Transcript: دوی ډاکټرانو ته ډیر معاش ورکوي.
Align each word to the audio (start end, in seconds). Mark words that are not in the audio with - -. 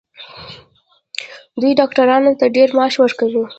دوی 1.61 1.71
ډاکټرانو 1.79 2.31
ته 2.39 2.45
ډیر 2.55 2.69
معاش 2.77 2.93
ورکوي. 2.99 3.43